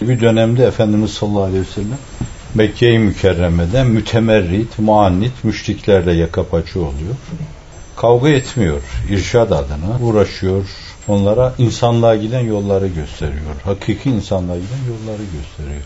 [0.00, 1.98] Bir dönemde Efendimiz sallallahu aleyhi ve sellem
[2.54, 7.14] Mekke-i Mükerreme'de mütemerrit, muannit müşriklerle yaka paça oluyor.
[7.96, 8.82] Kavga etmiyor.
[9.10, 10.64] irşad adına uğraşıyor.
[11.08, 13.54] Onlara insanlığa giden yolları gösteriyor.
[13.64, 15.82] Hakiki insanlığa giden yolları gösteriyor.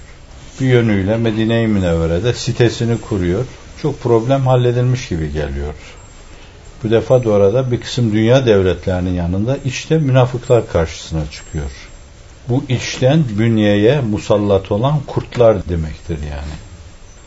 [0.61, 3.45] Bir yönüyle Medine-i Münevvere'de sitesini kuruyor.
[3.83, 5.75] Çok problem halledilmiş gibi geliyor.
[6.85, 11.71] Bu defa da orada bir kısım dünya devletlerinin yanında işte münafıklar karşısına çıkıyor.
[12.49, 16.55] Bu içten bünyeye musallat olan kurtlar demektir yani.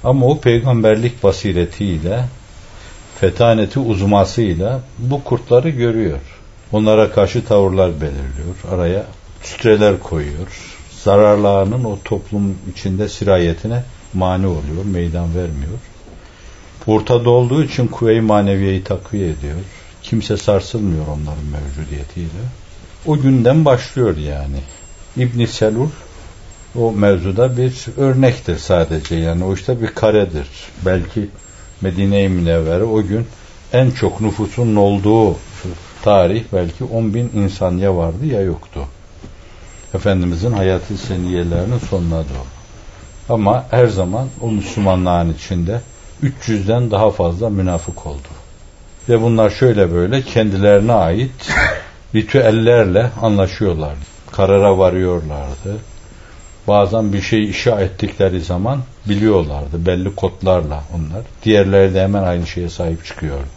[0.04, 2.26] Ama o peygamberlik basiretiyle,
[3.20, 6.20] fetaneti uzmasıyla bu kurtları görüyor.
[6.72, 8.56] Onlara karşı tavırlar belirliyor.
[8.72, 9.06] Araya
[9.44, 10.48] sütreler koyuyor.
[11.04, 15.80] Zararlarının o toplum içinde sirayetine mani oluyor, meydan vermiyor.
[16.88, 19.58] Ortada olduğu için kuvve-i maneviyeyi takviye ediyor.
[20.04, 22.44] Kimse sarsılmıyor onların mevcudiyetiyle.
[23.06, 24.58] O günden başlıyor yani.
[25.18, 25.90] İbn Selul
[26.76, 30.48] o mevzuda bir örnektir sadece yani o işte bir karedir.
[30.86, 31.30] Belki
[31.82, 33.28] Medine-i Münevvere o gün
[33.74, 35.36] en çok nüfusun olduğu
[36.04, 38.80] tarih belki 10 bin insan ya vardı ya yoktu.
[39.94, 42.48] Efendimizin hayatı seniyelerinin sonuna doğru.
[43.30, 45.82] Ama her zaman o Müslümanların içinde
[46.24, 48.28] 300'den daha fazla münafık oldu.
[49.10, 51.52] Ve bunlar şöyle böyle kendilerine ait
[52.16, 54.17] ritüellerle anlaşıyorlardı.
[54.32, 55.78] Karara varıyorlardı.
[56.68, 59.86] Bazen bir şey inşa ettikleri zaman biliyorlardı.
[59.86, 61.22] Belli kodlarla onlar.
[61.44, 63.48] Diğerleri de hemen aynı şeye sahip çıkıyordu.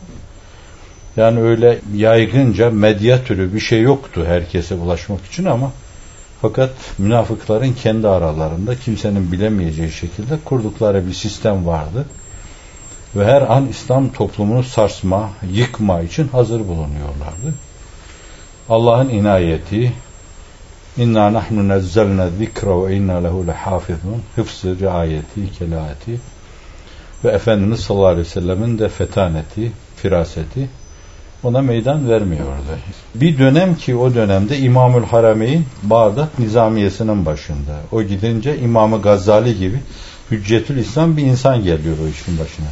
[1.16, 5.72] Yani öyle yaygınca medya türü bir şey yoktu herkese ulaşmak için ama
[6.42, 12.06] fakat münafıkların kendi aralarında kimsenin bilemeyeceği şekilde kurdukları bir sistem vardı
[13.16, 17.54] ve her an İslam toplumunu sarsma, yıkma için hazır bulunuyorlardı.
[18.68, 19.92] Allah'ın inayeti
[21.00, 26.20] İnna nahnu nezzelna zikra ve inna lehu lehafizun hıfzı, riayeti, kelaati
[27.24, 30.68] ve Efendimiz sallallahu aleyhi ve sellemin de fetaneti, firaseti
[31.42, 32.78] ona meydan vermiyordu.
[33.14, 37.80] Bir dönem ki o dönemde İmamül Harameyn Bağdat Nizamiyesi'nin başında.
[37.92, 39.80] O gidince İmamı Gazali gibi
[40.30, 42.68] Hüccetül İslam bir insan geliyor o işin başına.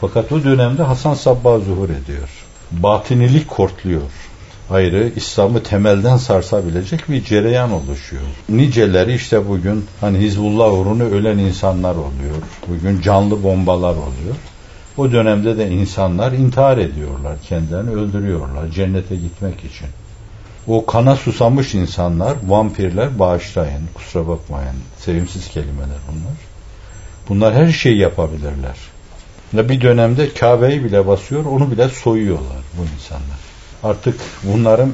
[0.00, 2.28] Fakat o dönemde Hasan Sabbah zuhur ediyor.
[2.72, 4.02] Batinilik kortluyor.
[4.70, 8.22] Ayrı İslam'ı temelden sarsabilecek bir cereyan oluşuyor.
[8.48, 12.36] Niceleri işte bugün hani Hizbullah uğruna ölen insanlar oluyor.
[12.68, 14.36] Bugün canlı bombalar oluyor.
[14.96, 19.88] O dönemde de insanlar intihar ediyorlar, kendilerini öldürüyorlar cennete gitmek için.
[20.66, 24.76] O kana susamış insanlar, vampirler bağışlayın, kusura bakmayın.
[24.98, 26.36] Sevimsiz kelimeler bunlar.
[27.28, 28.76] Bunlar her şeyi yapabilirler.
[29.52, 33.45] Bir dönemde Kabe'yi bile basıyor, onu bile soyuyorlar bu insanlar.
[33.82, 34.92] Artık bunların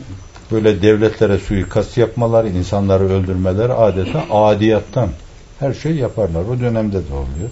[0.52, 5.08] böyle devletlere suikast yapmaları, insanları öldürmeleri adeta adiyattan
[5.58, 6.44] her şey yaparlar.
[6.44, 7.50] O dönemde de oluyor.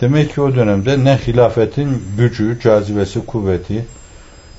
[0.00, 3.86] Demek ki o dönemde ne hilafetin gücü, cazibesi, kuvveti,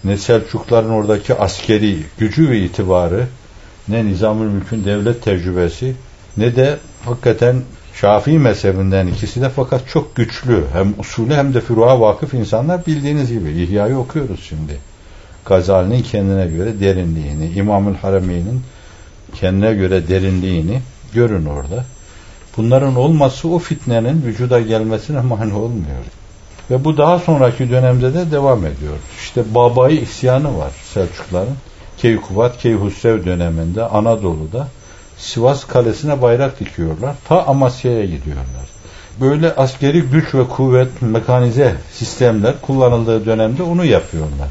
[0.03, 3.28] ne Selçukların oradaki askeri gücü ve itibarı,
[3.88, 5.95] ne Nizamül Mülk'ün devlet tecrübesi,
[6.38, 7.62] ne de hakikaten
[7.94, 13.31] Şafii mezhebinden ikisi de fakat çok güçlü hem usulü hem de furuğa vakıf insanlar bildiğiniz
[13.31, 14.79] gibi İhya'yı okuyoruz şimdi.
[15.45, 18.61] Gazali'nin kendine göre derinliğini, İmamül Harameyn'in
[19.35, 20.81] kendine göre derinliğini
[21.13, 21.85] görün orada.
[22.57, 26.03] Bunların olması o fitnenin vücuda gelmesine mani olmuyor.
[26.72, 28.97] Ve bu daha sonraki dönemde de devam ediyor.
[29.19, 31.56] İşte babayı isyanı var Selçukların.
[31.97, 34.67] Keykubat, Keyhusrev döneminde Anadolu'da
[35.17, 37.16] Sivas Kalesi'ne bayrak dikiyorlar.
[37.27, 38.69] Ta Amasya'ya gidiyorlar.
[39.21, 44.47] Böyle askeri güç ve kuvvet, mekanize sistemler kullanıldığı dönemde onu yapıyorlar.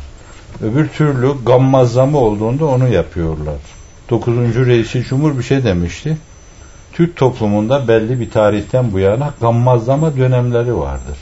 [0.62, 3.56] Öbür türlü gammazlama olduğunda onu yapıyorlar.
[4.10, 4.36] 9.
[4.36, 6.16] Reisi Cumhur bir şey demişti.
[6.92, 11.18] Türk toplumunda belli bir tarihten bu yana gammazlama dönemleri vardır.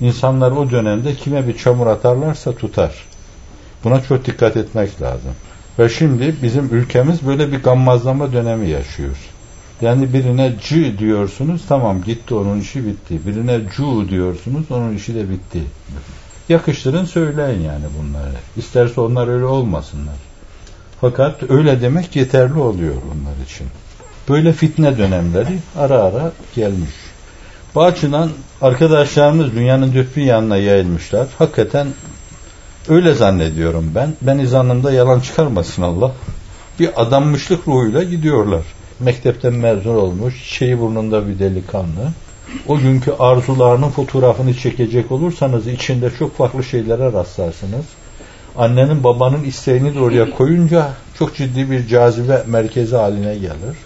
[0.00, 2.94] İnsanlar o dönemde kime bir çamur atarlarsa tutar.
[3.84, 5.32] Buna çok dikkat etmek lazım.
[5.78, 9.16] Ve şimdi bizim ülkemiz böyle bir gammazlama dönemi yaşıyor.
[9.80, 13.26] Yani birine c diyorsunuz tamam gitti onun işi bitti.
[13.26, 15.60] Birine cu diyorsunuz onun işi de bitti.
[16.50, 18.32] Yakıştırın söyleyin yani bunları.
[18.56, 20.14] İsterse onlar öyle olmasınlar.
[21.00, 23.66] Fakat öyle demek yeterli oluyor onlar için.
[24.28, 26.90] Böyle fitne dönemleri ara ara gelmiş.
[27.74, 28.30] Bu açıdan
[28.62, 31.26] arkadaşlarımız dünyanın dört bir yanına yayılmışlar.
[31.38, 31.88] Hakikaten
[32.88, 34.12] öyle zannediyorum ben.
[34.22, 36.12] Ben izanımda yalan çıkarmasın Allah.
[36.80, 38.62] Bir adammışlık ruhuyla gidiyorlar.
[39.00, 42.10] Mektepten mezun olmuş, şeyi burnunda bir delikanlı.
[42.68, 47.84] O günkü arzularının fotoğrafını çekecek olursanız içinde çok farklı şeylere rastlarsınız.
[48.56, 50.88] Annenin babanın isteğini de oraya koyunca
[51.18, 53.76] çok ciddi bir cazibe merkezi haline gelir.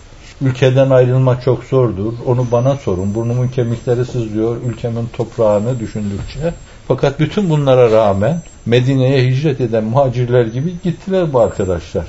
[0.41, 2.13] Ülkeden ayrılmak çok zordur.
[2.27, 3.15] Onu bana sorun.
[3.15, 4.57] Burnumun kemikleri sızlıyor.
[4.69, 6.55] Ülkemin toprağını düşündükçe.
[6.89, 12.07] Fakat bütün bunlara rağmen Medine'ye hicret eden muhacirler gibi gittiler bu arkadaşlar.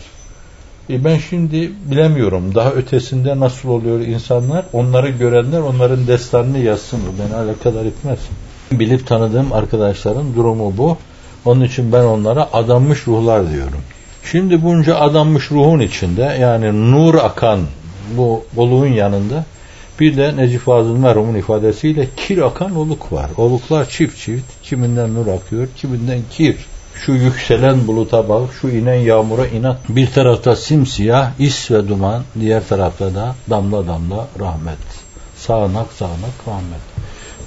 [0.89, 4.65] E ben şimdi bilemiyorum daha ötesinde nasıl oluyor insanlar.
[4.73, 6.99] Onları görenler onların destanını yazsın.
[7.19, 8.19] Beni alakadar etmez.
[8.71, 10.97] Bilip tanıdığım arkadaşların durumu bu.
[11.45, 13.81] Onun için ben onlara adanmış ruhlar diyorum.
[14.31, 17.59] Şimdi bunca adanmış ruhun içinde yani nur akan
[18.17, 19.45] bu oluğun yanında
[19.99, 23.29] bir de Necip Fazıl merhumun ifadesiyle kir akan oluk var.
[23.37, 24.45] Oluklar çift çift.
[24.63, 26.55] Kiminden nur akıyor, kiminden kir.
[26.95, 29.77] Şu yükselen buluta bak, şu inen yağmura inat.
[29.89, 34.77] Bir tarafta simsiyah, is ve duman, diğer tarafta da damla damla rahmet.
[35.37, 36.81] Sağanak sağanak rahmet.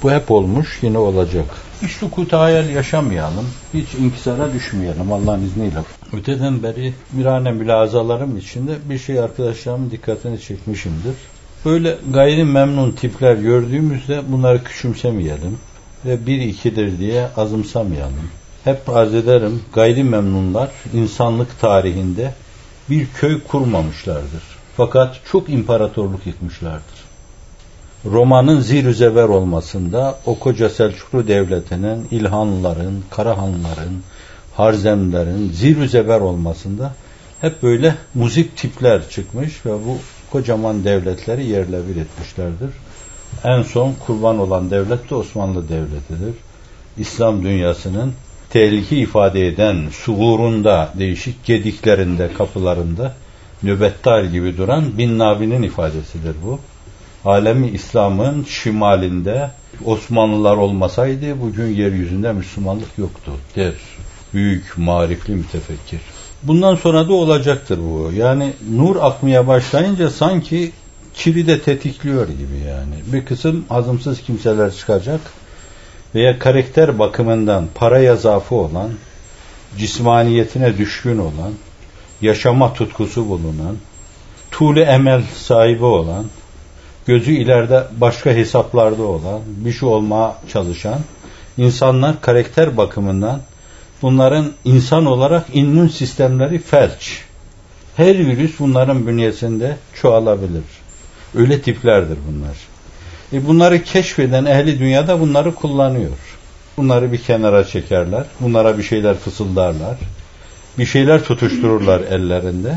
[0.02, 1.46] Bu hep olmuş, yine olacak.
[1.82, 5.78] Hiç sukut hayal yaşamayalım, hiç inkisara düşmeyelim Allah'ın izniyle.
[6.12, 11.14] Öteden beri mirane mülazalarım içinde bir şey arkadaşlarımın dikkatini çekmişimdir.
[11.64, 15.58] Böyle gayri memnun tipler gördüğümüzde bunları küçümsemeyelim
[16.04, 18.30] ve bir ikidir diye azımsamayalım.
[18.64, 22.34] Hep arz ederim gayri memnunlar insanlık tarihinde
[22.90, 24.42] bir köy kurmamışlardır.
[24.76, 27.08] Fakat çok imparatorluk yıkmışlardır.
[28.04, 34.02] Roma'nın zirüzever olmasında o koca Selçuklu Devleti'nin, İlhanların, Karahanların,
[34.56, 36.94] Harzemlerin zirüzever olmasında
[37.40, 39.98] hep böyle müzik tipler çıkmış ve bu
[40.30, 42.70] kocaman devletleri yerle bir etmişlerdir.
[43.44, 46.34] En son kurban olan devlet de Osmanlı Devleti'dir.
[46.98, 48.12] İslam dünyasının
[48.50, 53.14] tehlike ifade eden suğurunda, değişik gediklerinde, kapılarında
[53.62, 56.60] nöbettar gibi duran Bin Nabi'nin ifadesidir bu.
[57.24, 59.50] Alemi İslam'ın şimalinde
[59.84, 63.74] Osmanlılar olmasaydı bugün yeryüzünde Müslümanlık yoktu der.
[64.34, 66.00] Büyük marifli mütefekkir.
[66.42, 68.12] Bundan sonra da olacaktır bu.
[68.16, 70.72] Yani nur akmaya başlayınca sanki
[71.14, 72.94] kiri de tetikliyor gibi yani.
[73.12, 75.20] Bir kısım azımsız kimseler çıkacak
[76.14, 78.90] veya karakter bakımından paraya zaafı olan,
[79.78, 81.52] cismaniyetine düşkün olan,
[82.20, 83.76] yaşama tutkusu bulunan,
[84.50, 86.24] tuğle emel sahibi olan,
[87.06, 90.98] gözü ileride başka hesaplarda olan, bir şey olmaya çalışan
[91.58, 93.40] insanlar karakter bakımından
[94.02, 97.22] bunların insan olarak immün sistemleri felç.
[97.96, 100.62] Her virüs bunların bünyesinde çoğalabilir.
[101.34, 102.56] Öyle tiplerdir bunlar.
[103.32, 106.10] E bunları keşfeden ehli dünyada bunları kullanıyor.
[106.76, 108.24] Bunları bir kenara çekerler.
[108.40, 109.96] Bunlara bir şeyler fısıldarlar.
[110.78, 112.74] Bir şeyler tutuştururlar ellerinde.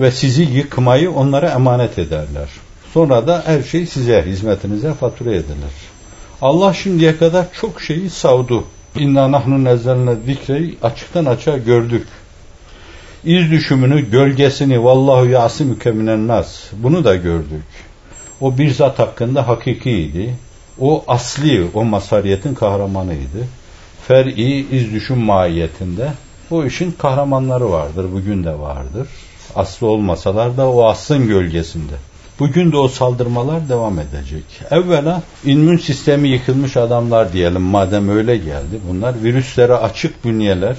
[0.00, 2.48] Ve sizi yıkmayı onlara emanet ederler.
[2.94, 5.74] Sonra da her şey size, hizmetinize fatura edilir.
[6.42, 8.64] Allah şimdiye kadar çok şeyi savdu.
[8.96, 12.06] İnna nahnu nezzelne zikreyi açıktan açığa gördük.
[13.24, 16.60] İz düşümünü, gölgesini vallahu yasimüke minen nas.
[16.72, 17.64] Bunu da gördük.
[18.40, 20.34] O bir zat hakkında hakikiydi.
[20.80, 23.46] O asli, o masariyetin kahramanıydı.
[24.08, 26.12] Fer'i iz düşüm mahiyetinde
[26.50, 28.06] o işin kahramanları vardır.
[28.12, 29.08] Bugün de vardır.
[29.54, 31.94] Aslı olmasalar da o aslın gölgesinde.
[32.38, 34.44] Bugün de o saldırmalar devam edecek.
[34.70, 38.80] Evvela immün sistemi yıkılmış adamlar diyelim madem öyle geldi.
[38.88, 40.76] Bunlar virüslere açık bünyeler.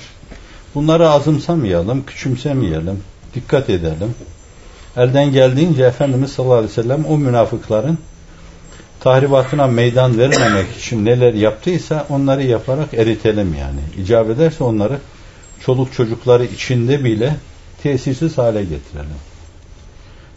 [0.75, 2.99] Bunları azımsamayalım, küçümsemeyelim,
[3.35, 4.15] dikkat edelim.
[4.97, 7.97] Elden geldiğince Efendimiz sallallahu aleyhi ve sellem o münafıkların
[8.99, 14.03] tahribatına meydan vermemek için neler yaptıysa onları yaparak eritelim yani.
[14.03, 14.97] İcap ederse onları
[15.65, 17.35] çoluk çocukları içinde bile
[17.83, 19.19] tesirsiz hale getirelim.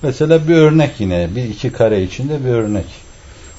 [0.03, 2.87] Mesela bir örnek yine bir iki kare içinde bir örnek.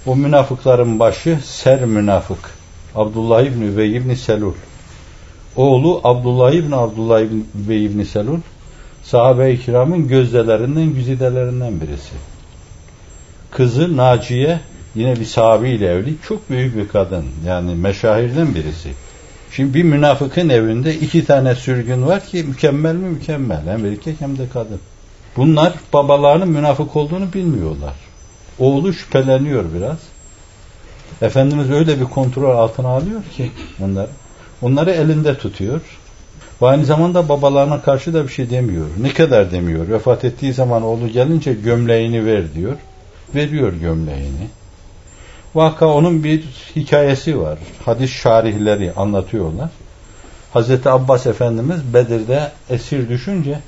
[0.06, 2.50] O münafıkların başı Ser münafık.
[2.96, 4.54] Abdullah İbni Übey İbni Selul.
[5.56, 8.40] Oğlu Abdullah İbni Abdullah İbni Übey İbni Selul
[9.04, 12.14] sahabe-i kiramın gözdelerinden, güzidelerinden birisi.
[13.52, 14.60] Kızı Naciye
[14.96, 16.16] yine bir sahabiyle evli.
[16.28, 17.26] Çok büyük bir kadın.
[17.46, 18.90] Yani meşahirden birisi.
[19.52, 23.62] Şimdi bir münafıkın evinde iki tane sürgün var ki mükemmel mi mükemmel.
[23.66, 24.80] Hem erkek hem de kadın.
[25.38, 27.94] Bunlar babalarının münafık olduğunu bilmiyorlar.
[28.60, 29.98] Oğlu şüpheleniyor biraz.
[31.22, 33.52] Efendimiz öyle bir kontrol altına alıyor ki
[33.84, 34.10] onları.
[34.62, 35.82] Onları elinde tutuyor.
[36.63, 38.86] Ve aynı zamanda babalarına karşı da bir şey demiyor.
[39.01, 39.89] Ne kadar demiyor.
[39.89, 42.75] Vefat ettiği zaman oğlu gelince gömleğini ver diyor.
[43.36, 44.48] Veriyor gömleğini.
[45.55, 46.43] Vaka onun bir
[46.75, 47.60] hikayesi var.
[47.86, 49.70] Hadis şarihleri anlatıyorlar.
[50.53, 53.60] Hazreti Abbas Efendimiz Bedir'de esir düşünce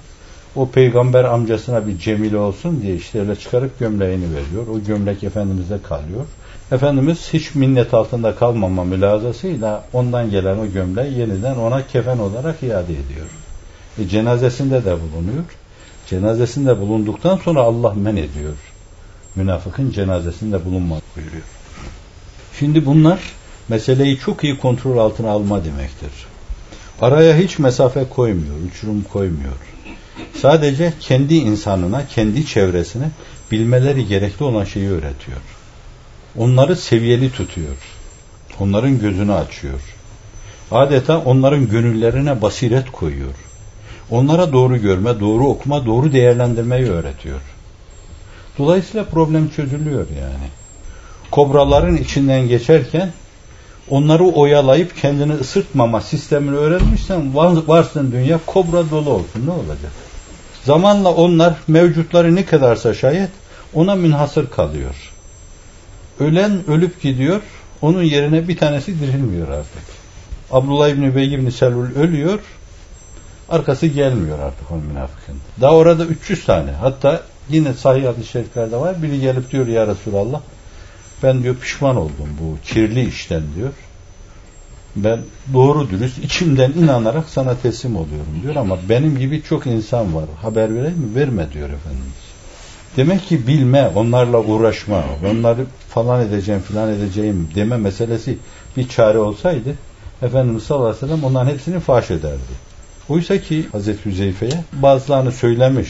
[0.55, 4.67] o peygamber amcasına bir cemil olsun diye işte çıkarıp gömleğini veriyor.
[4.67, 6.25] O gömlek Efendimiz'de kalıyor.
[6.71, 12.93] Efendimiz hiç minnet altında kalmama mülazasıyla ondan gelen o gömleği yeniden ona kefen olarak iade
[12.93, 13.25] ediyor.
[13.99, 15.43] E, cenazesinde de bulunuyor.
[16.07, 18.53] Cenazesinde bulunduktan sonra Allah men ediyor.
[19.35, 21.43] Münafıkın cenazesinde bulunma buyuruyor.
[22.59, 23.19] Şimdi bunlar
[23.69, 26.11] meseleyi çok iyi kontrol altına alma demektir.
[27.01, 29.55] Araya hiç mesafe koymuyor, uçurum koymuyor.
[30.41, 33.09] Sadece kendi insanına, kendi çevresine
[33.51, 35.54] bilmeleri gerekli olan şeyi öğretiyor.
[36.37, 37.75] Onları seviyeli tutuyor.
[38.59, 39.79] Onların gözünü açıyor.
[40.71, 43.33] Adeta onların gönüllerine basiret koyuyor.
[44.11, 47.41] Onlara doğru görme, doğru okuma, doğru değerlendirmeyi öğretiyor.
[48.57, 50.49] Dolayısıyla problem çözülüyor yani.
[51.31, 53.11] Kobraların içinden geçerken
[53.89, 57.35] onları oyalayıp kendini ısırtmama sistemini öğrenmişsen
[57.67, 59.91] varsın dünya kobra dolu olsun ne olacak?
[60.63, 63.29] Zamanla onlar mevcutları ne kadarsa şayet
[63.73, 65.14] ona münhasır kalıyor.
[66.19, 67.41] Ölen ölüp gidiyor,
[67.81, 69.83] onun yerine bir tanesi dirilmiyor artık.
[70.51, 72.39] Abdullah İbni Übey İbni Selul ölüyor,
[73.49, 75.35] arkası gelmiyor artık o münafıkın.
[75.61, 80.41] Daha orada 300 tane, hatta yine sahih hadis-i şeriflerde var, biri gelip diyor ya Resulallah,
[81.23, 83.71] ben diyor pişman oldum bu kirli işten diyor.
[84.95, 85.19] Ben
[85.53, 90.25] doğru dürüst içimden inanarak sana teslim oluyorum diyor ama benim gibi çok insan var.
[90.41, 91.15] Haber vereyim mi?
[91.15, 92.24] Verme diyor Efendimiz.
[92.97, 98.37] Demek ki bilme, onlarla uğraşma, onları falan edeceğim filan edeceğim deme meselesi
[98.77, 99.75] bir çare olsaydı
[100.21, 102.65] Efendimiz sallallahu aleyhi ve sellem onların hepsini faş ederdi.
[103.09, 105.89] Oysa ki Hazreti Hüzeyfe'ye bazılarını söylemiş.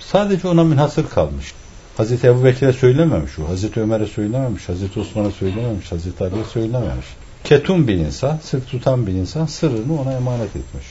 [0.00, 1.52] Sadece ona münhasır kalmış.
[1.96, 3.48] Hazreti Ebu Bekir'e söylememiş o.
[3.48, 4.68] Hazreti Ömer'e söylememiş.
[4.68, 5.92] Hazreti Osman'a söylememiş.
[5.92, 7.06] Hazreti Ali'ye söylememiş.
[7.44, 10.86] Ketum bir insan, sır tutan bir insan sırrını ona emanet etmiş.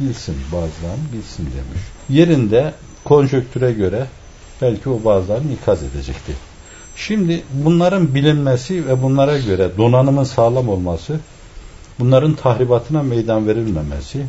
[0.00, 1.82] Bilsin bazılarını bilsin demiş.
[2.08, 4.06] Yerinde konjöktüre göre
[4.62, 6.32] belki o bazılarını ikaz edecekti.
[6.96, 11.20] Şimdi bunların bilinmesi ve bunlara göre donanımın sağlam olması,
[11.98, 14.26] bunların tahribatına meydan verilmemesi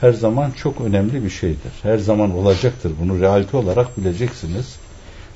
[0.00, 1.72] her zaman çok önemli bir şeydir.
[1.82, 2.92] Her zaman olacaktır.
[3.00, 4.76] Bunu realite olarak bileceksiniz.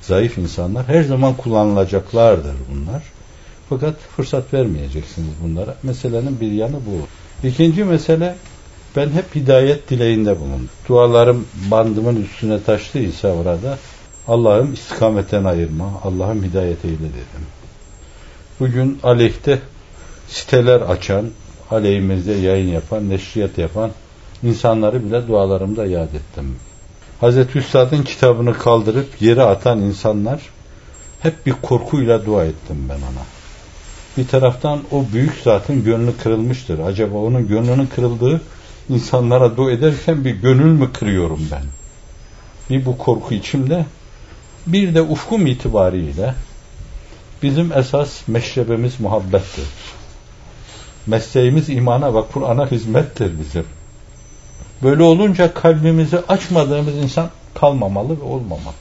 [0.01, 3.03] Zayıf insanlar her zaman kullanılacaklardır bunlar.
[3.69, 5.75] Fakat fırsat vermeyeceksiniz bunlara.
[5.83, 7.07] Meselenin bir yanı bu.
[7.47, 8.35] İkinci mesele
[8.95, 10.69] ben hep hidayet dileğinde bulundum.
[10.89, 13.77] Dualarım bandımın üstüne taştıysa orada
[14.27, 17.45] Allah'ım istikametten ayırma, Allah'ım hidayet eyle dedim.
[18.59, 19.59] Bugün aleyhte
[20.27, 21.25] siteler açan,
[21.71, 23.91] aleyhimizde yayın yapan, neşriyat yapan
[24.43, 26.55] insanları bile dualarımda yad ettim.
[27.21, 30.41] Hazreti Üstad'ın kitabını kaldırıp yere atan insanlar
[31.19, 33.25] hep bir korkuyla dua ettim ben ona.
[34.17, 36.79] Bir taraftan o büyük zatın gönlü kırılmıştır.
[36.79, 38.41] Acaba onun gönlünün kırıldığı
[38.89, 41.63] insanlara dua ederken bir gönül mü kırıyorum ben?
[42.69, 43.85] Bir bu korku içimde.
[44.67, 46.33] Bir de ufkum itibariyle
[47.43, 49.65] bizim esas meşrebemiz muhabbettir.
[51.07, 53.65] Mesleğimiz imana ve Kur'an'a hizmettir bizim.
[54.83, 58.73] Böyle olunca kalbimizi açmadığımız insan kalmamalı ve olmamalı.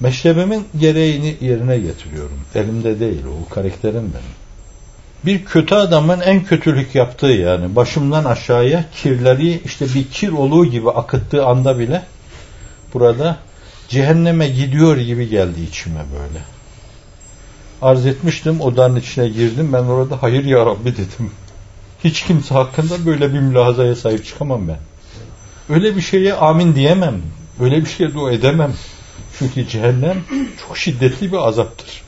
[0.00, 2.40] Meşrebimin gereğini yerine getiriyorum.
[2.54, 4.40] Elimde değil, o karakterim benim.
[5.24, 10.90] Bir kötü adamın en kötülük yaptığı yani başımdan aşağıya kirleri işte bir kir oluğu gibi
[10.90, 12.02] akıttığı anda bile
[12.94, 13.36] burada
[13.90, 16.44] cehenneme gidiyor gibi geldi içime böyle.
[17.82, 21.30] Arz etmiştim odanın içine girdim ben orada hayır ya Rabbi dedim.
[22.04, 24.78] Hiç kimse hakkında böyle bir mülahazaya sahip çıkamam ben.
[25.74, 27.22] Öyle bir şeye amin diyemem.
[27.60, 28.74] Öyle bir şeye dua edemem.
[29.38, 30.16] Çünkü cehennem
[30.66, 32.02] çok şiddetli bir azaptır.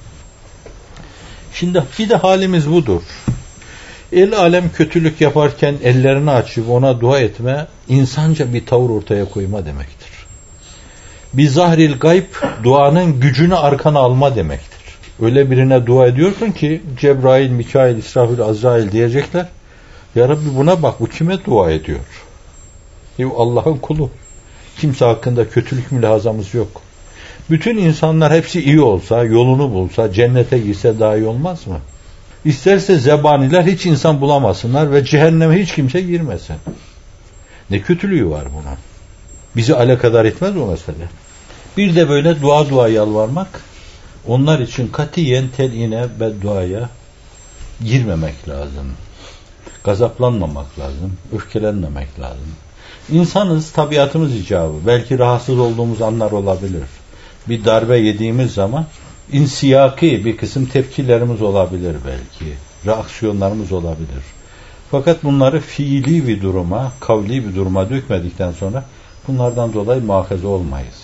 [1.54, 3.02] Şimdi bir de halimiz budur.
[4.12, 10.01] El alem kötülük yaparken ellerini açıp ona dua etme, insanca bir tavır ortaya koyma demektir.
[11.34, 12.24] Bir zahril gayb,
[12.64, 14.82] duanın gücünü arkana alma demektir.
[15.22, 19.46] Öyle birine dua ediyorsun ki Cebrail, Mikail, İsrafil, Azrail diyecekler.
[20.14, 21.98] Ya Rabbi buna bak bu kime dua ediyor?
[23.36, 24.10] Allah'ın kulu.
[24.78, 26.82] Kimse hakkında kötülük mülazamız yok.
[27.50, 31.78] Bütün insanlar hepsi iyi olsa, yolunu bulsa, cennete girse daha iyi olmaz mı?
[32.44, 36.56] İsterse zebaniler hiç insan bulamasınlar ve cehenneme hiç kimse girmesin.
[37.70, 38.76] Ne kötülüğü var buna?
[39.56, 41.08] Bizi alakadar etmez o mesele.
[41.76, 43.60] Bir de böyle dua dua yalvarmak,
[44.26, 46.88] onlar için katiyen teline bedduaya
[47.84, 48.92] girmemek lazım.
[49.84, 52.54] Gazaplanmamak lazım, öfkelenmemek lazım.
[53.12, 54.74] İnsanız, tabiatımız icabı.
[54.86, 56.82] Belki rahatsız olduğumuz anlar olabilir
[57.48, 58.86] bir darbe yediğimiz zaman
[59.32, 62.54] insiyaki bir kısım tepkilerimiz olabilir belki.
[62.86, 64.24] Reaksiyonlarımız olabilir.
[64.90, 68.84] Fakat bunları fiili bir duruma, kavli bir duruma dökmedikten sonra
[69.28, 70.94] bunlardan dolayı muhafaza olmayız.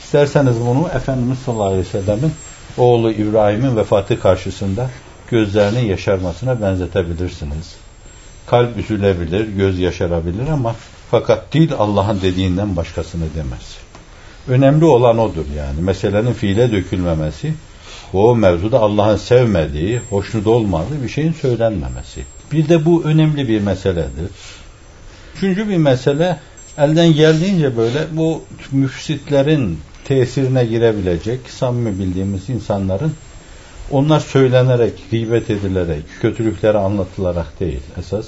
[0.00, 2.32] İsterseniz bunu Efendimiz sallallahu aleyhi ve sellemin
[2.78, 4.90] oğlu İbrahim'in vefatı karşısında
[5.30, 7.76] gözlerinin yaşarmasına benzetebilirsiniz.
[8.46, 10.74] Kalp üzülebilir, göz yaşarabilir ama
[11.10, 13.76] fakat dil Allah'ın dediğinden başkasını demez.
[14.48, 15.80] Önemli olan odur yani.
[15.80, 17.54] Meselenin fiile dökülmemesi,
[18.12, 22.24] o mevzuda Allah'ın sevmediği, hoşnut olmadığı bir şeyin söylenmemesi.
[22.52, 24.30] Bir de bu önemli bir meseledir.
[25.36, 26.36] Üçüncü bir mesele,
[26.78, 33.12] elden geldiğince böyle bu müfsitlerin tesirine girebilecek, samimi bildiğimiz insanların
[33.90, 38.26] onlar söylenerek, gıybet edilerek, kötülükleri anlatılarak değil esas.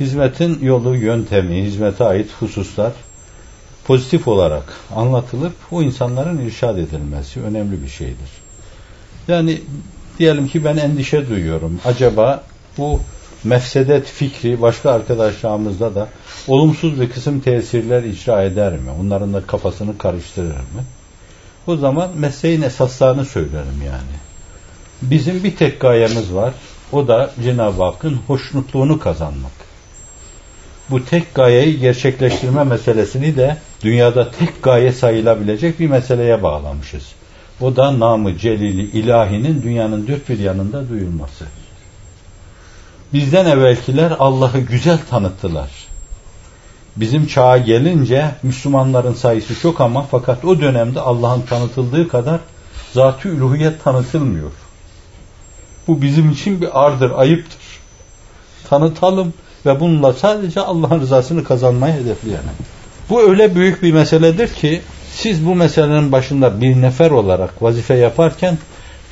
[0.00, 2.92] Hizmetin yolu, yöntemi, hizmete ait hususlar
[3.84, 4.64] pozitif olarak
[4.94, 8.30] anlatılıp o insanların irşad edilmesi önemli bir şeydir.
[9.28, 9.60] Yani
[10.18, 11.80] diyelim ki ben endişe duyuyorum.
[11.84, 12.44] Acaba
[12.78, 13.00] bu
[13.44, 16.08] mefsedet fikri başka arkadaşlarımızda da
[16.50, 18.90] olumsuz bir kısım tesirler icra eder mi?
[19.00, 20.84] Onların da kafasını karıştırır mı?
[21.66, 24.16] O zaman mesleğin esaslarını söylerim yani.
[25.02, 26.54] Bizim bir tek gayemiz var.
[26.92, 29.52] O da Cenab-ı Hakk'ın hoşnutluğunu kazanmak.
[30.90, 37.12] Bu tek gayeyi gerçekleştirme meselesini de dünyada tek gaye sayılabilecek bir meseleye bağlamışız.
[37.60, 41.44] O da namı celili ilahinin dünyanın dört bir yanında duyulması.
[43.12, 45.89] Bizden evvelkiler Allah'ı güzel tanıttılar.
[46.96, 52.40] Bizim çağa gelince Müslümanların sayısı çok ama fakat o dönemde Allah'ın tanıtıldığı kadar
[52.92, 54.50] zat-ı üluhiyet tanıtılmıyor.
[55.88, 57.60] Bu bizim için bir ardır, ayıptır.
[58.68, 59.34] Tanıtalım
[59.66, 62.50] ve bununla sadece Allah'ın rızasını kazanmayı hedefleyelim.
[63.10, 64.80] Bu öyle büyük bir meseledir ki
[65.12, 68.58] siz bu meselenin başında bir nefer olarak vazife yaparken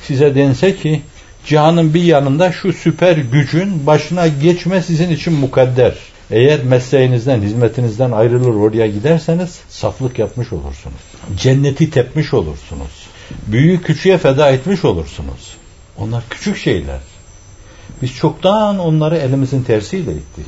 [0.03, 1.01] size dense ki
[1.45, 5.93] cihanın bir yanında şu süper gücün başına geçme sizin için mukadder.
[6.31, 11.01] Eğer mesleğinizden, hizmetinizden ayrılır oraya giderseniz saflık yapmış olursunuz.
[11.35, 13.07] Cenneti tepmiş olursunuz.
[13.47, 15.57] Büyüğü küçüğe feda etmiş olursunuz.
[15.97, 16.99] Onlar küçük şeyler.
[18.01, 20.45] Biz çoktan onları elimizin tersiyle ittik.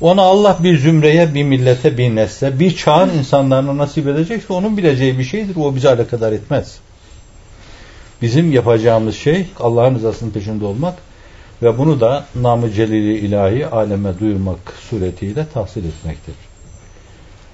[0.00, 5.18] Ona Allah bir zümreye, bir millete, bir nesle, bir çağın insanlarına nasip edecekse onun bileceği
[5.18, 5.56] bir şeydir.
[5.56, 6.78] O bize alakadar etmez.
[8.22, 10.94] Bizim yapacağımız şey Allah'ın rızasının peşinde olmak
[11.64, 14.58] ve bunu da namı celili ilahi aleme duyurmak
[14.90, 16.34] suretiyle tahsil etmektir.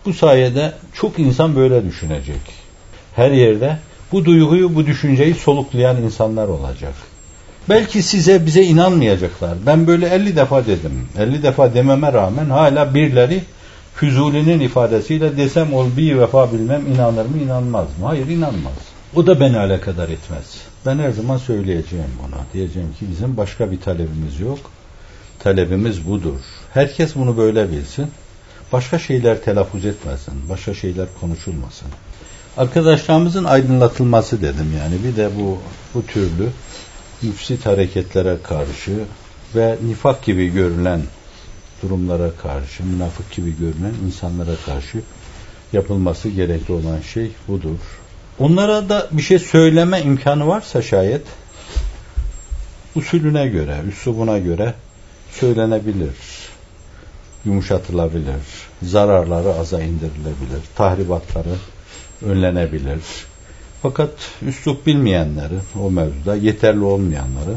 [0.07, 2.40] Bu sayede çok insan böyle düşünecek.
[3.14, 3.79] Her yerde
[4.12, 6.94] bu duyguyu, bu düşünceyi soluklayan insanlar olacak.
[7.68, 9.55] Belki size bize inanmayacaklar.
[9.66, 11.09] Ben böyle 50 defa dedim.
[11.18, 13.42] 50 defa dememe rağmen hala birileri
[13.94, 18.07] Füzuli'nin ifadesiyle desem ol bir vefa bilmem inanır mı inanmaz mı?
[18.07, 18.73] Hayır inanmaz.
[19.16, 20.69] O da beni alakadar etmez.
[20.87, 22.45] Ben her zaman söyleyeceğim ona.
[22.53, 24.59] Diyeceğim ki bizim başka bir talebimiz yok.
[25.38, 26.40] Talebimiz budur.
[26.75, 28.07] Herkes bunu böyle bilsin.
[28.73, 30.35] Başka şeyler telaffuz etmesin.
[30.49, 31.88] Başka şeyler konuşulmasın.
[32.57, 35.05] Arkadaşlarımızın aydınlatılması dedim yani.
[35.05, 35.59] Bir de bu
[35.95, 36.49] bu türlü
[37.23, 39.05] müfsit hareketlere karşı
[39.55, 41.03] ve nifak gibi görülen
[41.83, 45.03] durumlara karşı, münafık gibi görünen insanlara karşı
[45.73, 47.99] yapılması gerekli olan şey budur.
[48.40, 51.22] Onlara da bir şey söyleme imkanı varsa şayet
[52.94, 54.74] usulüne göre, üslubuna göre
[55.31, 56.14] söylenebilir,
[57.44, 58.42] yumuşatılabilir,
[58.83, 61.55] zararları aza indirilebilir, tahribatları
[62.26, 63.00] önlenebilir.
[63.83, 64.11] Fakat
[64.42, 67.55] üslup bilmeyenleri o mevzuda yeterli olmayanları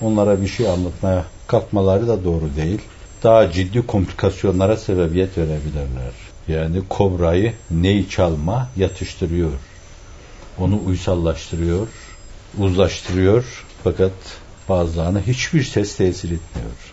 [0.00, 2.80] onlara bir şey anlatmaya kalkmaları da doğru değil.
[3.22, 6.12] Daha ciddi komplikasyonlara sebebiyet verebilirler.
[6.48, 9.50] Yani kobrayı neyi çalma yatıştırıyor.
[10.58, 11.88] Onu uysallaştırıyor,
[12.58, 13.64] uzlaştırıyor.
[13.84, 14.12] Fakat
[14.68, 16.92] bazılarına hiçbir ses tesir etmiyor.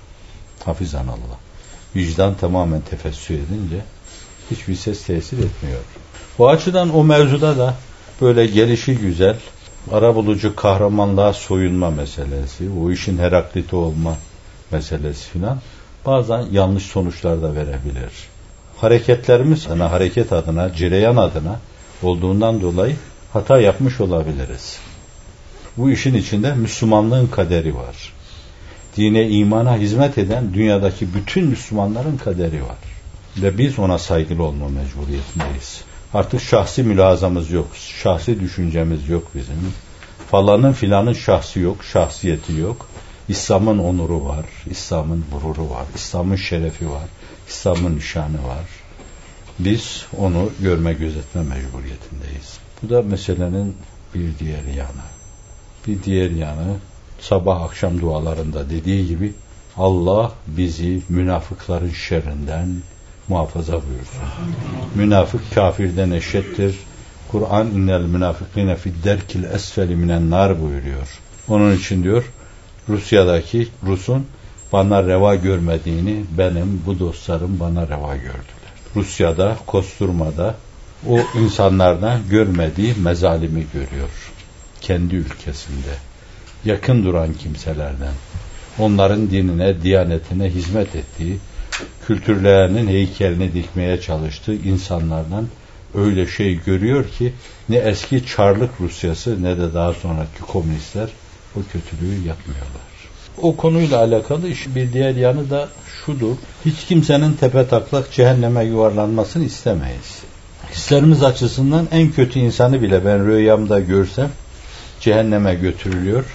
[0.66, 1.38] Hafizan Allah.
[1.96, 3.82] Vicdan tamamen tefessü edince
[4.52, 5.80] hiçbir ses tesir etmiyor.
[6.40, 7.76] Bu açıdan o mevzuda da
[8.22, 9.38] böyle gelişi güzel,
[9.92, 14.18] arabulucu kahramanlığa soyunma meselesi, o işin Herakliti olma
[14.72, 15.60] meselesi filan
[16.06, 18.12] bazen yanlış sonuçlar da verebilir.
[18.78, 21.60] Hareketlerimiz ana hareket adına, cereyan adına
[22.04, 22.96] olduğundan dolayı
[23.34, 24.78] hata yapmış olabiliriz.
[25.78, 28.14] Bu işin içinde Müslümanlığın kaderi var.
[28.98, 32.78] Dine, imana hizmet eden dünyadaki bütün Müslümanların kaderi var.
[33.38, 35.82] Ve biz ona saygılı olma mecburiyetindeyiz.
[36.14, 37.68] Artık şahsi mülazamız yok.
[37.76, 39.74] Şahsi düşüncemiz yok bizim.
[40.32, 42.88] Falanın filanın şahsi yok, şahsiyeti yok.
[43.30, 47.08] İslam'ın onuru var, İslam'ın gururu var, İslam'ın şerefi var,
[47.48, 48.66] İslam'ın nişanı var.
[49.60, 52.63] Biz onu görme gözetme mecburiyetindeyiz.
[52.84, 53.76] Bu da meselenin
[54.16, 55.04] bir diğer yanı.
[55.88, 56.76] Bir diğer yanı
[57.20, 59.34] sabah akşam dualarında dediği gibi
[59.78, 62.76] Allah bizi münafıkların şerrinden,
[63.28, 64.22] muhafaza buyursun.
[64.96, 66.76] Münafık kafirden eşittir.
[67.32, 71.20] Kur'an innel münafıkine fidderkil esfeli minen nar buyuruyor.
[71.48, 72.24] Onun için diyor
[72.90, 74.28] Rusya'daki Rus'un
[74.74, 78.64] bana reva görmediğini benim bu dostlarım bana reva gördüler.
[78.96, 80.56] Rusya'da, Kosturma'da
[81.10, 84.10] o insanlardan görmediği mezalimi görüyor.
[84.82, 85.94] Kendi ülkesinde.
[86.66, 88.14] Yakın duran kimselerden.
[88.80, 91.38] Onların dinine, diyanetine hizmet ettiği,
[92.08, 95.48] kültürlerinin heykelini dikmeye çalıştığı insanlardan
[95.96, 97.34] öyle şey görüyor ki
[97.70, 101.10] ne eski Çarlık Rusyası ne de daha sonraki komünistler
[101.56, 102.94] o kötülüğü yapmıyorlar.
[103.42, 105.70] O konuyla alakalı iş bir diğer yanı da
[106.06, 106.36] şudur.
[106.66, 110.24] Hiç kimsenin tepe taklak cehenneme yuvarlanmasını istemeyiz.
[110.74, 114.30] Hislerimiz açısından en kötü insanı bile ben rüyamda görsem
[115.00, 116.26] cehenneme götürülüyor.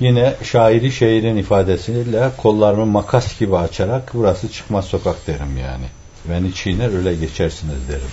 [0.00, 5.84] Yine şairi şairin ifadesiyle kollarımı makas gibi açarak burası çıkmaz sokak derim yani.
[6.24, 8.10] Beni çiğner öyle geçersiniz derim.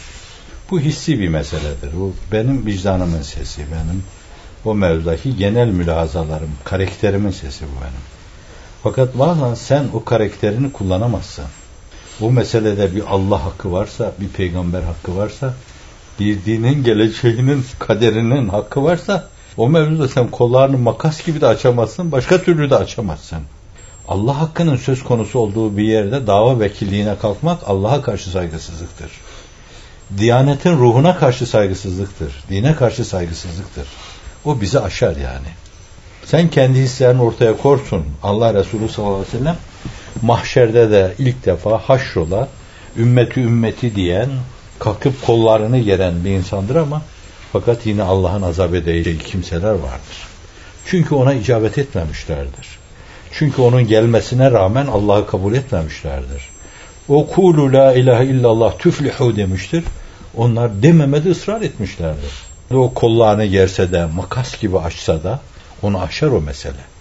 [0.71, 1.89] Bu hissi bir meseledir.
[1.95, 4.03] Bu benim vicdanımın sesi, benim
[4.65, 8.03] o mevzudaki genel mülahazalarım, karakterimin sesi bu benim.
[8.83, 11.45] Fakat bazen sen o karakterini kullanamazsın.
[12.21, 15.53] Bu meselede bir Allah hakkı varsa, bir peygamber hakkı varsa,
[16.19, 22.41] bir dinin geleceğinin, kaderinin hakkı varsa o mevzuda sen kollarını makas gibi de açamazsın, başka
[22.41, 23.39] türlü de açamazsın.
[24.07, 29.11] Allah hakkının söz konusu olduğu bir yerde dava vekilliğine kalkmak Allah'a karşı saygısızlıktır.
[30.17, 32.43] Diyanetin ruhuna karşı saygısızlıktır.
[32.49, 33.87] Dine karşı saygısızlıktır.
[34.45, 35.47] O bizi aşar yani.
[36.25, 38.05] Sen kendi hislerini ortaya korsun.
[38.23, 39.57] Allah Resulü sallallahu aleyhi ve sellem
[40.21, 42.47] mahşerde de ilk defa haşrola
[42.97, 44.29] ümmeti ümmeti diyen
[44.79, 47.01] kalkıp kollarını geren bir insandır ama
[47.53, 50.27] fakat yine Allah'ın azap edeceği kimseler vardır.
[50.85, 52.79] Çünkü ona icabet etmemişlerdir.
[53.31, 56.49] Çünkü onun gelmesine rağmen Allah'ı kabul etmemişlerdir.
[57.09, 59.83] O kulu la ilahe illallah tüflihu demiştir.
[60.37, 62.31] Onlar dememede ısrar etmişlerdir.
[62.73, 65.39] O kollarını gerse de, makas gibi açsa da
[65.81, 66.95] onu aşar o mesele.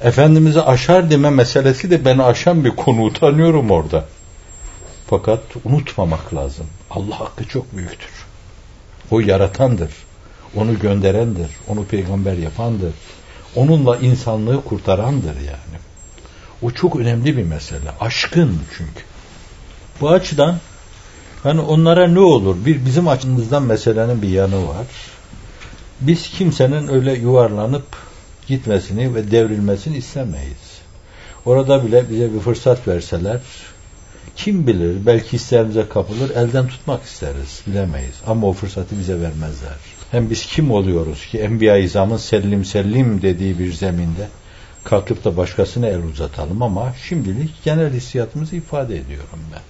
[0.00, 4.04] Efendimiz'i aşar deme meselesi de beni aşan bir konu utanıyorum orada.
[5.12, 6.66] Fakat unutmamak lazım.
[6.90, 8.10] Allah hakkı çok büyüktür.
[9.10, 9.90] O yaratandır.
[10.56, 11.50] Onu gönderendir.
[11.68, 12.92] Onu peygamber yapandır.
[13.56, 15.78] Onunla insanlığı kurtarandır yani.
[16.62, 17.90] O çok önemli bir mesele.
[18.00, 19.02] Aşkın çünkü.
[20.00, 20.58] Bu açıdan
[21.42, 22.56] hani onlara ne olur?
[22.64, 24.86] Bir bizim açımızdan meselenin bir yanı var.
[26.00, 27.86] Biz kimsenin öyle yuvarlanıp
[28.46, 30.80] gitmesini ve devrilmesini istemeyiz.
[31.44, 33.40] Orada bile bize bir fırsat verseler
[34.36, 39.76] kim bilir belki hislerimize kapılır elden tutmak isteriz bilemeyiz ama o fırsatı bize vermezler.
[40.10, 44.28] Hem biz kim oluyoruz ki Enbiya-i İzam'ın sellim sellim dediği bir zeminde
[44.84, 49.60] kalkıp da başkasına el uzatalım ama şimdilik genel hissiyatımızı ifade ediyorum ben.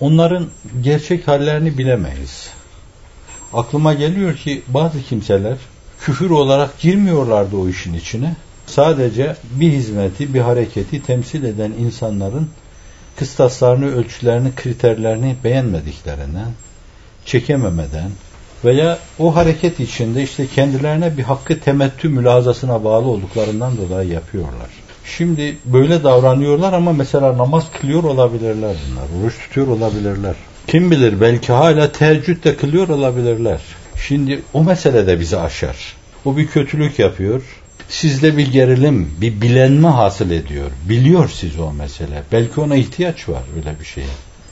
[0.00, 0.46] Onların
[0.82, 2.50] gerçek hallerini bilemeyiz.
[3.52, 5.56] Aklıma geliyor ki bazı kimseler
[6.00, 8.36] küfür olarak girmiyorlardı o işin içine.
[8.66, 12.48] Sadece bir hizmeti, bir hareketi temsil eden insanların
[13.18, 16.52] kıstaslarını, ölçülerini, kriterlerini beğenmediklerinden,
[17.24, 18.10] çekememeden
[18.64, 24.68] veya o hareket içinde işte kendilerine bir hakkı temettü mülazasına bağlı olduklarından dolayı yapıyorlar.
[25.04, 29.22] Şimdi böyle davranıyorlar ama mesela namaz kılıyor olabilirler bunlar.
[29.22, 30.34] Oruç tutuyor olabilirler.
[30.66, 33.60] Kim bilir belki hala teheccüd de kılıyor olabilirler.
[34.06, 35.76] Şimdi o mesele de bizi aşar.
[36.24, 37.42] O bir kötülük yapıyor.
[37.88, 40.70] Sizde bir gerilim, bir bilenme hasıl ediyor.
[40.88, 42.22] Biliyor siz o mesele.
[42.32, 44.06] Belki ona ihtiyaç var öyle bir şeye.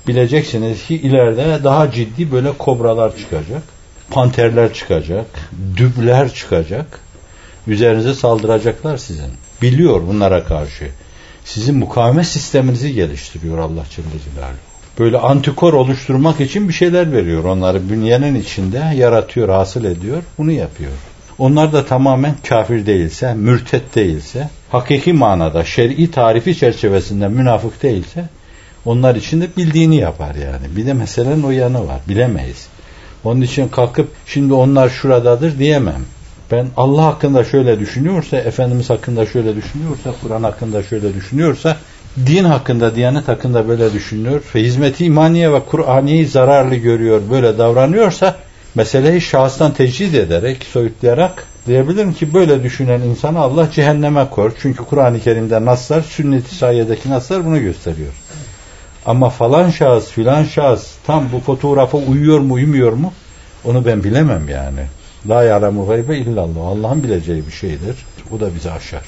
[0.09, 3.63] Bileceksiniz ki ileride daha ciddi böyle kobralar çıkacak.
[4.11, 5.27] Panterler çıkacak.
[5.77, 7.01] Dübler çıkacak.
[7.67, 9.31] Üzerinize saldıracaklar sizin.
[9.63, 10.89] Biliyor bunlara karşı.
[11.45, 14.57] Sizin mukavemet sisteminizi geliştiriyor Allah Celle Celaluhu.
[14.99, 17.91] Böyle antikor oluşturmak için bir şeyler veriyor onları.
[17.91, 20.23] Bünyenin içinde yaratıyor, hasıl ediyor.
[20.39, 20.93] Bunu yapıyor.
[21.39, 28.25] Onlar da tamamen kafir değilse, mürtet değilse, hakiki manada şer'i tarifi çerçevesinde münafık değilse
[28.85, 30.77] onlar için de bildiğini yapar yani.
[30.77, 32.01] Bir de meselenin o yanı var.
[32.09, 32.67] Bilemeyiz.
[33.25, 36.05] Onun için kalkıp şimdi onlar şuradadır diyemem.
[36.53, 41.77] Ben Allah hakkında şöyle düşünüyorsa, Efendimiz hakkında şöyle düşünüyorsa, Kur'an hakkında şöyle düşünüyorsa,
[42.27, 48.37] din hakkında, diyanet hakkında böyle düşünüyor ve hizmeti imaniye ve Kur'ani'yi zararlı görüyor, böyle davranıyorsa
[48.77, 54.53] meseleyi şahıstan tecrid ederek, soyutlayarak diyebilirim ki böyle düşünen insanı Allah cehenneme kor.
[54.59, 58.13] Çünkü Kur'an-ı Kerim'de naslar, sünnet-i sayedeki naslar bunu gösteriyor.
[59.07, 63.13] Ama falan şahıs, filan şahıs tam bu fotoğrafa uyuyor mu, uymuyor mu?
[63.65, 64.81] Onu ben bilemem yani.
[65.29, 66.67] La ya'lemu gaybe illallah.
[66.67, 67.97] Allah'ın bileceği bir şeydir.
[68.31, 69.05] Bu da bizi aşar.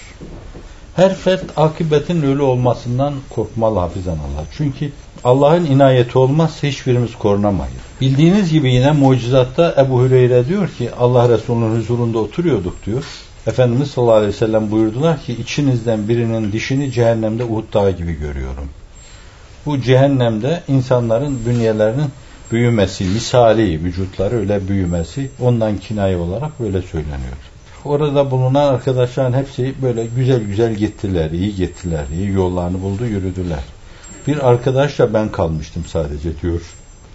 [0.97, 4.45] Her fert akibetin ölü olmasından korkmalı hafizan Allah.
[4.57, 4.91] Çünkü
[5.25, 7.75] Allah'ın inayeti olmazsa hiçbirimiz korunamayız.
[8.01, 13.05] Bildiğiniz gibi yine mucizatta Ebu Hüreyre diyor ki Allah Resulü'nün huzurunda oturuyorduk diyor.
[13.47, 18.69] Efendimiz sallallahu aleyhi ve sellem buyurdular ki içinizden birinin dişini cehennemde Uhud dağı gibi görüyorum.
[19.67, 22.11] Bu cehennemde insanların bünyelerinin
[22.53, 27.37] büyümesi, misali vücutları öyle büyümesi ondan kinaye olarak böyle söyleniyor.
[27.85, 33.63] Orada bulunan arkadaşların hepsi böyle güzel güzel gittiler, iyi gittiler, iyi yollarını buldu, yürüdüler.
[34.27, 36.61] Bir arkadaşla ben kalmıştım sadece diyor.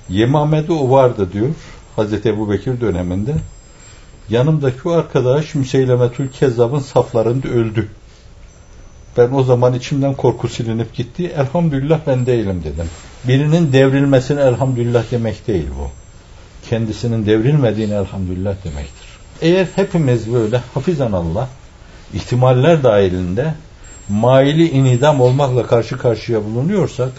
[0.10, 1.50] Yemamede o vardı diyor.
[1.96, 3.36] Hazreti Ebu Bekir döneminde.
[4.30, 7.88] Yanımdaki o arkadaş Müseylemetül Kezzab'ın saflarında öldü.
[9.18, 11.34] Ben o zaman içimden korku silinip gitti.
[11.38, 12.90] Elhamdülillah ben değilim dedim.
[13.28, 15.90] Birinin devrilmesine elhamdülillah demek değil bu.
[16.70, 19.08] Kendisinin devrilmediğine elhamdülillah demektir.
[19.42, 21.50] Eğer hepimiz böyle hafizan Allah
[22.14, 23.54] ihtimaller dahilinde
[24.10, 27.12] maili inidam olmakla karşı karşıya bulunuyorsak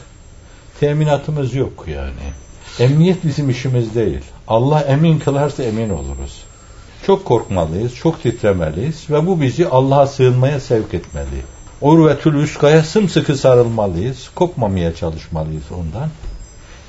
[0.81, 2.33] teminatımız yok yani.
[2.79, 4.21] Emniyet bizim işimiz değil.
[4.49, 6.45] Allah emin kılarsa emin oluruz.
[7.07, 11.43] Çok korkmalıyız, çok titremeliyiz ve bu bizi Allah'a sığınmaya sevk etmeli.
[11.81, 16.09] Urvetül üskaya sımsıkı sarılmalıyız, kopmamaya çalışmalıyız ondan.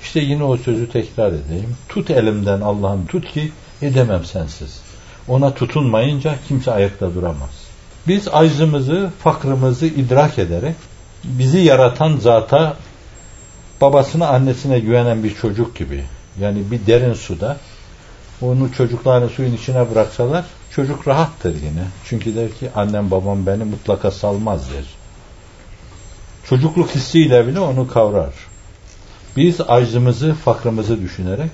[0.02, 1.76] İşte yine o sözü tekrar edeyim.
[1.90, 4.82] Tut elimden Allah'ım tut ki edemem sensiz.
[5.28, 7.65] Ona tutunmayınca kimse ayakta duramaz.
[8.08, 10.76] Biz aczımızı, fakrımızı idrak ederek
[11.24, 12.78] bizi yaratan zata
[13.82, 16.04] babasına annesine güvenen bir çocuk gibi
[16.40, 17.58] yani bir derin suda
[18.42, 21.84] onu çocuklarını suyun içine bıraksalar çocuk rahattır yine.
[22.06, 24.86] Çünkü der ki annem babam beni mutlaka salmaz der.
[26.50, 28.34] Çocukluk hissiyle bile onu kavrar.
[29.38, 31.52] Biz aczımızı, fakrımızı düşünerek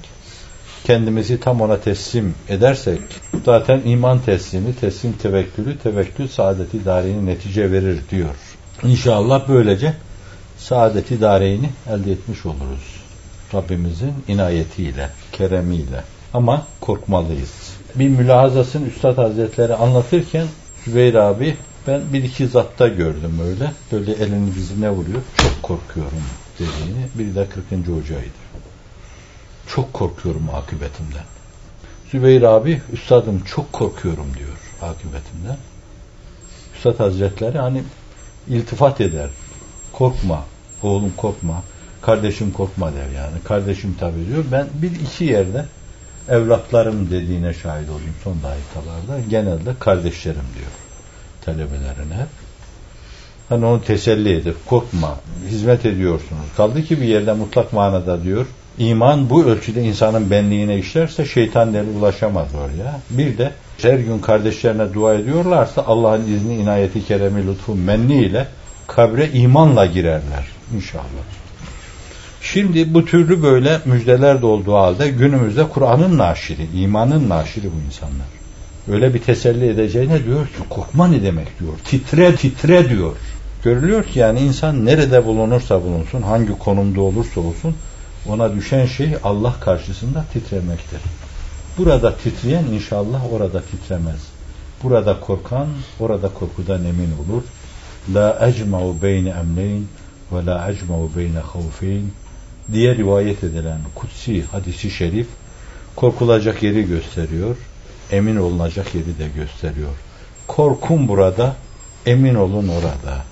[0.84, 3.02] kendimizi tam ona teslim edersek
[3.46, 8.36] zaten iman teslimi, teslim tevekkülü, tevekkül saadeti dareini netice verir diyor.
[8.84, 9.94] İnşallah böylece
[10.58, 13.02] saadeti dareyni elde etmiş oluruz.
[13.54, 16.04] Rabbimizin inayetiyle, keremiyle.
[16.34, 17.74] Ama korkmalıyız.
[17.96, 20.48] Bir mülahazasını Üstad Hazretleri anlatırken
[20.86, 23.72] Zübeyir abi ben bir iki zatta gördüm öyle.
[23.92, 25.22] Böyle elini dizine vuruyor.
[25.38, 26.24] Çok korkuyorum
[26.60, 27.06] dediğini.
[27.16, 27.88] Biri de 40.
[27.88, 28.51] hocaydı.
[29.68, 31.24] Çok korkuyorum akıbetimden.
[32.12, 35.58] Zübeyir abi üstadım çok korkuyorum diyor akıbetimden.
[36.76, 37.84] Üstad Hazretleri hani
[38.48, 39.30] iltifat eder.
[39.94, 40.46] Korkma
[40.84, 41.64] oğlum korkma.
[42.02, 43.42] Kardeşim korkma der yani.
[43.44, 44.44] Kardeşim tabi diyor.
[44.52, 45.66] Ben bir iki yerde
[46.30, 49.30] evlatlarım dediğine şahit olayım son dakikalarda.
[49.30, 50.72] Genelde kardeşlerim diyor
[51.46, 52.26] talebelerine.
[53.50, 56.46] Hani onu teselli edip korkma, hizmet ediyorsunuz.
[56.58, 58.46] Kaldı ki bir yerde mutlak manada diyor,
[58.90, 63.00] iman bu ölçüde insanın benliğine işlerse şeytan ulaşamaz oraya.
[63.10, 68.48] Bir de her gün kardeşlerine dua ediyorlarsa Allah'ın izni, inayeti, keremi, lütfu, menni ile
[68.88, 71.24] kabre imanla girerler inşallah.
[72.42, 78.28] Şimdi bu türlü böyle müjdeler de olduğu halde günümüzde Kur'an'ın naşiri, imanın naşiri bu insanlar.
[78.92, 81.74] Öyle bir teselli edeceğine diyor ki korkma ne demek diyor.
[81.86, 83.16] Titre titre diyor.
[83.64, 87.76] Görülüyor ki yani insan nerede bulunursa bulunsun, hangi konumda olursa olsun
[88.28, 91.02] ona düşen şey Allah karşısında titremektir.
[91.78, 94.22] Burada titreyen inşallah orada titremez.
[94.84, 95.68] Burada korkan
[96.00, 97.44] orada korkudan emin olur.
[98.14, 99.86] La ecma'u beyne emneyn
[100.32, 102.04] ve la ecma'u beyne havfeyn
[102.72, 105.28] diye rivayet edilen kutsi hadisi şerif
[105.96, 107.56] korkulacak yeri gösteriyor,
[108.12, 109.92] emin olunacak yeri de gösteriyor.
[110.48, 111.56] Korkun burada,
[112.06, 113.31] emin olun orada.